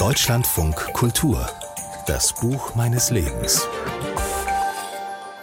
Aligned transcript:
Deutschlandfunk 0.00 0.94
Kultur. 0.94 1.46
Das 2.06 2.34
Buch 2.34 2.74
meines 2.74 3.10
Lebens. 3.10 3.68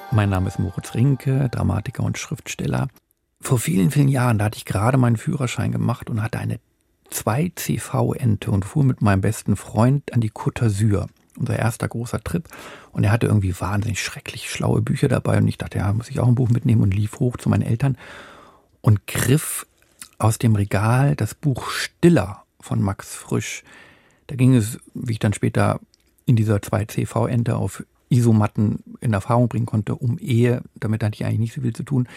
Mein 0.09 0.31
Name 0.31 0.47
ist 0.47 0.57
Moritz 0.57 0.95
Rinke, 0.95 1.47
Dramatiker 1.49 2.01
und 2.01 2.17
Schriftsteller. 2.17 2.87
Vor 3.39 3.59
vielen, 3.59 3.91
vielen 3.91 4.07
Jahren, 4.07 4.39
da 4.39 4.45
hatte 4.45 4.57
ich 4.57 4.65
gerade 4.65 4.97
meinen 4.97 5.17
Führerschein 5.17 5.71
gemacht 5.71 6.09
und 6.09 6.23
hatte 6.23 6.39
eine 6.39 6.59
2CV-Ente 7.11 8.49
und 8.49 8.65
fuhr 8.65 8.83
mit 8.83 9.03
meinem 9.03 9.21
besten 9.21 9.57
Freund 9.57 10.11
an 10.11 10.21
die 10.21 10.31
Côte 10.31 10.63
d'Azur. 10.63 11.05
Unser 11.37 11.59
erster 11.59 11.87
großer 11.87 12.23
Trip. 12.23 12.49
Und 12.93 13.03
er 13.03 13.11
hatte 13.11 13.27
irgendwie 13.27 13.53
wahnsinnig 13.61 14.01
schrecklich 14.01 14.49
schlaue 14.49 14.81
Bücher 14.81 15.07
dabei. 15.07 15.37
Und 15.37 15.47
ich 15.47 15.59
dachte, 15.59 15.77
ja, 15.77 15.93
muss 15.93 16.09
ich 16.09 16.19
auch 16.19 16.27
ein 16.27 16.33
Buch 16.33 16.49
mitnehmen 16.49 16.81
und 16.81 16.95
lief 16.95 17.19
hoch 17.19 17.37
zu 17.37 17.49
meinen 17.49 17.61
Eltern 17.61 17.95
und 18.81 19.05
griff 19.05 19.67
aus 20.17 20.39
dem 20.39 20.55
Regal 20.55 21.15
das 21.15 21.35
Buch 21.35 21.69
Stiller 21.69 22.46
von 22.67 22.81
Max 22.81 23.15
Frisch. 23.15 23.63
Da 24.27 24.35
ging 24.35 24.53
es, 24.53 24.79
wie 24.93 25.13
ich 25.13 25.19
dann 25.19 25.33
später 25.33 25.79
in 26.25 26.35
dieser 26.35 26.57
2CV-Ente 26.57 27.55
auf 27.55 27.83
Isomatten 28.09 28.83
in 28.99 29.13
Erfahrung 29.13 29.47
bringen 29.47 29.65
konnte, 29.65 29.95
um 29.95 30.17
Ehe, 30.19 30.61
damit 30.75 31.03
hatte 31.03 31.15
ich 31.15 31.25
eigentlich 31.25 31.39
nicht 31.39 31.53
so 31.53 31.61
viel 31.61 31.73
zu 31.73 31.83
tun, 31.83 32.07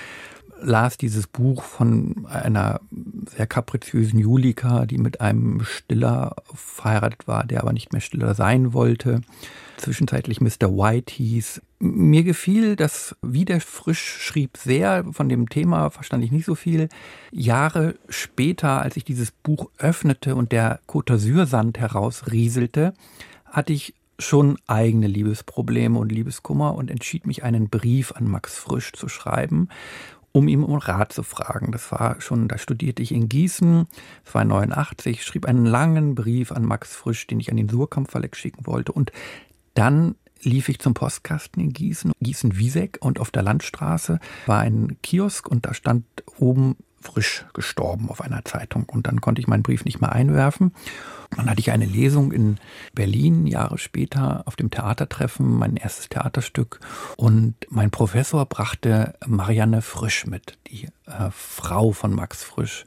las 0.63 0.99
dieses 0.99 1.27
Buch 1.27 1.63
von 1.63 2.27
einer 2.27 2.81
sehr 3.35 3.47
kapriziösen 3.47 4.19
Julika, 4.19 4.87
die 4.87 4.99
mit 4.99 5.21
einem 5.21 5.63
Stiller 5.65 6.37
verheiratet 6.55 7.27
war, 7.27 7.45
der 7.45 7.63
aber 7.63 7.73
nicht 7.73 7.93
mehr 7.93 8.01
Stiller 8.01 8.35
sein 8.35 8.73
wollte. 8.73 9.21
Zwischenzeitlich 9.77 10.41
Mr. 10.41 10.69
White 10.71 11.15
hieß. 11.15 11.63
Mir 11.79 12.23
gefiel 12.23 12.77
das 12.77 13.17
Wieder 13.23 13.61
frisch 13.61 14.19
schrieb 14.21 14.57
sehr. 14.59 15.05
Von 15.13 15.29
dem 15.29 15.49
Thema 15.49 15.91
verstand 15.91 16.23
ich 16.23 16.33
nicht 16.33 16.45
so 16.45 16.55
viel. 16.55 16.89
Jahre 17.31 17.95
später, 18.09 18.83
als 18.83 18.97
ich 18.97 19.05
dieses 19.05 19.31
Buch 19.31 19.71
öffnete 19.79 20.35
und 20.35 20.53
der 20.53 20.81
Côte 20.87 21.15
d'Azur-Sand 21.15 21.79
herausrieselte, 21.79 22.93
hatte 23.47 23.73
ich 23.73 23.95
schon 24.19 24.59
eigene 24.67 25.07
Liebesprobleme 25.07 25.99
und 25.99 26.13
Liebeskummer 26.13 26.75
und 26.75 26.91
entschied 26.91 27.27
mich, 27.27 27.43
einen 27.43 27.71
Brief 27.71 28.13
an 28.13 28.29
Max 28.29 28.59
Frisch 28.59 28.93
zu 28.93 29.09
schreiben 29.09 29.69
um 30.33 30.49
ihm 30.49 30.65
um 30.65 30.77
Rat 30.79 31.13
zu 31.13 31.23
fragen. 31.23 31.73
Das 31.73 31.91
war 31.93 32.21
schon, 32.21 32.49
da 32.49 32.59
studierte 32.59 33.03
ich 33.03 33.13
in 33.13 33.29
Gießen, 33.29 33.87
89, 34.45 35.25
schrieb 35.25 35.47
einen 35.47 35.67
langen 35.67 36.15
Brief 36.15 36.53
an 36.53 36.65
Max 36.65 36.95
Frisch, 36.95 37.27
den 37.27 37.41
ich 37.41 37.51
an 37.51 37.57
den 37.57 37.69
Surkamp 37.69 38.11
schicken 38.37 38.67
wollte. 38.67 38.93
Und 38.93 39.13
dann 39.75 40.15
lief 40.43 40.69
ich 40.69 40.79
zum 40.79 40.95
Postkasten 40.95 41.63
in 41.63 41.73
Gießen, 41.73 42.13
Gießen-Wieseck 42.21 42.99
und 43.01 43.21
auf 43.21 43.31
der 43.31 43.43
Landstraße 43.43 44.21
war 44.47 44.61
ein 44.61 44.97
Kiosk 45.03 45.49
und 45.49 45.67
da 45.67 45.75
stand 45.75 46.05
oben 46.39 46.77
frisch 47.01 47.47
gestorben 47.55 48.11
auf 48.11 48.21
einer 48.21 48.45
Zeitung. 48.45 48.85
Und 48.85 49.07
dann 49.07 49.21
konnte 49.21 49.41
ich 49.41 49.49
meinen 49.49 49.63
Brief 49.63 49.85
nicht 49.85 50.01
mehr 50.01 50.13
einwerfen. 50.13 50.73
Dann 51.37 51.49
hatte 51.49 51.61
ich 51.61 51.71
eine 51.71 51.87
Lesung 51.87 52.33
in 52.33 52.59
Berlin 52.93 53.47
Jahre 53.47 53.79
später 53.79 54.43
auf 54.47 54.57
dem 54.57 54.71
Theatertreffen, 54.71 55.51
mein 55.51 55.77
erstes 55.77 56.09
Theaterstück. 56.09 56.81
Und 57.17 57.55
mein 57.71 57.91
Professor 57.91 58.47
brachte 58.47 59.15
Marianne 59.27 59.81
Frisch 59.83 60.27
mit, 60.27 60.59
die 60.67 60.89
äh, 61.07 61.31
Frau 61.31 61.93
von 61.93 62.15
Max 62.15 62.43
Frisch. 62.43 62.85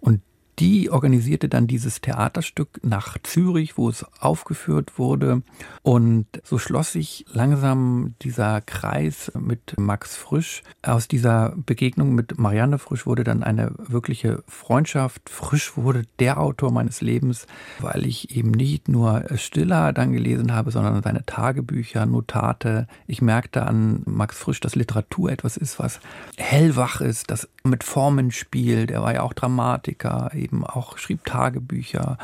Und 0.00 0.20
die 0.58 0.90
organisierte 0.90 1.48
dann 1.48 1.66
dieses 1.66 2.00
Theaterstück 2.00 2.80
nach 2.82 3.18
Zürich, 3.22 3.76
wo 3.76 3.88
es 3.88 4.04
aufgeführt 4.20 4.98
wurde. 4.98 5.42
Und 5.82 6.26
so 6.44 6.58
schloss 6.58 6.92
sich 6.92 7.26
langsam 7.32 8.14
dieser 8.22 8.60
Kreis 8.62 9.30
mit 9.38 9.78
Max 9.78 10.16
Frisch. 10.16 10.62
Aus 10.82 11.08
dieser 11.08 11.54
Begegnung 11.56 12.14
mit 12.14 12.38
Marianne 12.38 12.78
Frisch 12.78 13.06
wurde 13.06 13.24
dann 13.24 13.42
eine 13.42 13.72
wirkliche 13.76 14.42
Freundschaft. 14.48 15.28
Frisch 15.28 15.76
wurde 15.76 16.04
der 16.18 16.40
Autor 16.40 16.72
meines 16.72 17.00
Lebens, 17.00 17.46
weil 17.78 18.06
ich 18.06 18.34
eben 18.34 18.50
nicht 18.50 18.88
nur 18.88 19.24
Stiller 19.36 19.92
dann 19.92 20.12
gelesen 20.12 20.52
habe, 20.52 20.70
sondern 20.70 21.02
seine 21.02 21.26
Tagebücher, 21.26 22.06
Notate. 22.06 22.86
Ich 23.06 23.20
merkte 23.20 23.66
an 23.66 24.02
Max 24.06 24.38
Frisch, 24.38 24.60
dass 24.60 24.74
Literatur 24.74 25.30
etwas 25.30 25.56
ist, 25.56 25.78
was 25.78 26.00
hellwach 26.36 27.00
ist, 27.00 27.30
das 27.30 27.48
mit 27.64 27.84
Formen 27.84 28.30
spielt. 28.30 28.90
Er 28.90 29.02
war 29.02 29.14
ja 29.14 29.22
auch 29.22 29.34
Dramatiker, 29.34 30.30
eben 30.46 30.64
auch 30.64 30.98
schrieb 30.98 31.24
Tagebücher, 31.24 32.18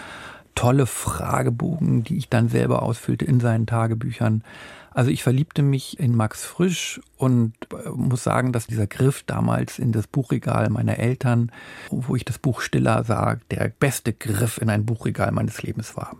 tolle 0.54 0.86
Fragebogen, 0.86 2.04
die 2.04 2.16
ich 2.16 2.28
dann 2.28 2.48
selber 2.48 2.82
ausfüllte 2.82 3.24
in 3.24 3.40
seinen 3.40 3.66
Tagebüchern. 3.66 4.44
Also 4.90 5.10
ich 5.10 5.22
verliebte 5.22 5.62
mich 5.62 5.98
in 5.98 6.14
Max 6.14 6.44
Frisch 6.44 7.00
und 7.16 7.54
äh, 7.72 7.88
muss 7.88 8.22
sagen, 8.22 8.52
dass 8.52 8.66
dieser 8.66 8.86
Griff 8.86 9.22
damals 9.22 9.78
in 9.78 9.92
das 9.92 10.06
Buchregal 10.06 10.68
meiner 10.68 10.98
Eltern, 10.98 11.50
wo 11.90 12.14
ich 12.14 12.24
das 12.24 12.38
Buch 12.38 12.60
Stiller 12.60 13.02
sah, 13.04 13.38
der 13.50 13.68
beste 13.68 14.12
Griff 14.12 14.58
in 14.58 14.68
ein 14.68 14.84
Buchregal 14.84 15.32
meines 15.32 15.62
Lebens 15.62 15.96
war. 15.96 16.16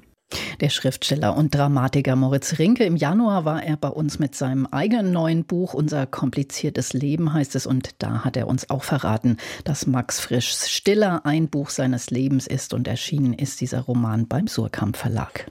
Der 0.61 0.71
Schriftsteller 0.71 1.37
und 1.37 1.55
Dramatiker 1.55 2.17
Moritz 2.17 2.59
Rinke. 2.59 2.85
Im 2.85 2.97
Januar 2.97 3.45
war 3.45 3.63
er 3.63 3.77
bei 3.77 3.89
uns 3.89 4.19
mit 4.19 4.35
seinem 4.35 4.67
eigenen 4.67 5.13
neuen 5.13 5.45
Buch 5.45 5.75
Unser 5.75 6.07
kompliziertes 6.07 6.93
Leben 6.93 7.33
heißt 7.33 7.55
es. 7.57 7.67
Und 7.67 7.91
da 7.99 8.25
hat 8.25 8.37
er 8.37 8.49
uns 8.49 8.71
auch 8.71 8.85
verraten, 8.85 9.37
dass 9.65 9.87
Max 9.87 10.21
Frischs 10.21 10.71
Stiller 10.71 11.25
ein 11.25 11.49
Buch 11.49 11.71
seines 11.71 12.11
Lebens 12.11 12.47
ist 12.47 12.75
und 12.75 12.89
erschienen 12.89 13.33
ist 13.33 13.61
dieser 13.61 13.81
Roman 13.81 14.27
beim 14.29 14.47
Surkamp 14.47 14.97
Verlag. 14.97 15.47